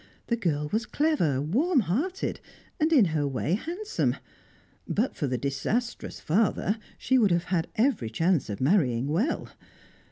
The 0.29 0.35
girl 0.35 0.67
was 0.73 0.87
clever, 0.87 1.39
warm 1.39 1.81
hearted, 1.81 2.39
and 2.79 2.91
in 2.91 3.05
her 3.13 3.27
way 3.27 3.53
handsome. 3.53 4.15
But 4.87 5.15
for 5.15 5.27
the 5.27 5.37
disastrous 5.37 6.19
father, 6.19 6.79
she 6.97 7.19
would 7.19 7.29
have 7.29 7.43
had 7.53 7.67
every 7.75 8.09
chance 8.09 8.49
of 8.49 8.59
marrying 8.59 9.05
"well." 9.09 9.49